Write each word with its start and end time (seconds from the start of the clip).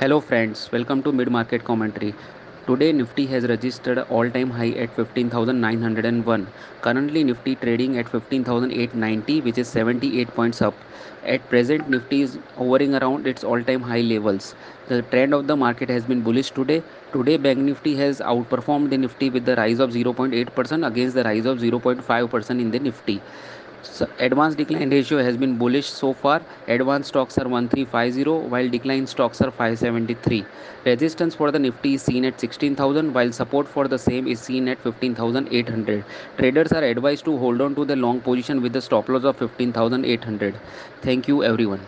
Hello 0.00 0.18
friends, 0.18 0.60
welcome 0.72 1.02
to 1.02 1.12
mid 1.12 1.30
market 1.30 1.62
commentary. 1.62 2.14
Today 2.66 2.90
Nifty 2.90 3.26
has 3.26 3.46
registered 3.46 3.98
all-time 3.98 4.48
high 4.48 4.70
at 4.84 4.96
15,901. 4.96 6.46
Currently 6.80 7.24
Nifty 7.24 7.54
trading 7.56 7.98
at 7.98 8.08
15,890 8.08 9.42
which 9.42 9.58
is 9.58 9.68
78 9.68 10.28
points 10.28 10.62
up. 10.62 10.72
At 11.26 11.46
present 11.50 11.90
Nifty 11.90 12.22
is 12.22 12.38
hovering 12.56 12.94
around 12.94 13.26
its 13.26 13.44
all-time 13.44 13.82
high 13.82 14.00
levels. 14.00 14.54
The 14.88 15.02
trend 15.02 15.34
of 15.34 15.46
the 15.46 15.56
market 15.56 15.90
has 15.90 16.04
been 16.04 16.22
bullish 16.22 16.50
today. 16.50 16.82
Today 17.12 17.36
Bank 17.36 17.58
Nifty 17.58 17.94
has 17.96 18.20
outperformed 18.20 18.88
the 18.88 18.96
Nifty 18.96 19.28
with 19.28 19.44
the 19.44 19.56
rise 19.56 19.80
of 19.80 19.90
0.8% 19.90 20.86
against 20.86 21.14
the 21.14 21.24
rise 21.24 21.44
of 21.44 21.58
0.5% 21.58 22.50
in 22.50 22.70
the 22.70 22.78
Nifty. 22.78 23.20
So 23.82 24.08
advanced 24.18 24.56
decline 24.58 24.90
ratio 24.90 25.22
has 25.22 25.36
been 25.36 25.56
bullish 25.58 25.86
so 25.86 26.12
far. 26.14 26.40
Advanced 26.68 27.08
stocks 27.08 27.36
are 27.38 27.48
1350 27.48 28.48
while 28.48 28.68
decline 28.68 29.06
stocks 29.06 29.40
are 29.42 29.50
573. 29.50 30.44
Resistance 30.86 31.34
for 31.34 31.50
the 31.50 31.58
Nifty 31.58 31.94
is 31.94 32.02
seen 32.02 32.24
at 32.24 32.40
16,000 32.40 33.12
while 33.12 33.32
support 33.32 33.68
for 33.68 33.86
the 33.88 33.98
same 33.98 34.26
is 34.26 34.40
seen 34.40 34.68
at 34.68 34.78
15,800. 34.78 36.04
Traders 36.38 36.72
are 36.72 36.84
advised 36.84 37.24
to 37.26 37.36
hold 37.38 37.60
on 37.60 37.74
to 37.74 37.84
the 37.84 37.96
long 37.96 38.20
position 38.20 38.62
with 38.62 38.72
the 38.72 38.80
stop 38.82 39.08
loss 39.08 39.24
of 39.24 39.36
15,800. 39.36 40.54
Thank 41.02 41.28
you 41.28 41.42
everyone. 41.44 41.80